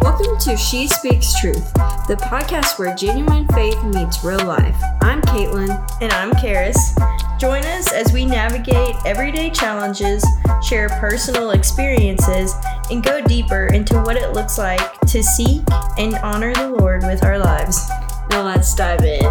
[0.00, 1.72] Welcome to She Speaks Truth,
[2.06, 4.80] the podcast where genuine faith meets real life.
[5.00, 5.70] I'm Caitlin.
[6.00, 6.78] And I'm Karis.
[7.38, 10.24] Join us as we navigate everyday challenges,
[10.62, 12.54] share personal experiences,
[12.90, 15.62] and go deeper into what it looks like to seek
[15.98, 17.88] and honor the Lord with our lives.
[18.30, 19.25] Now let's dive in.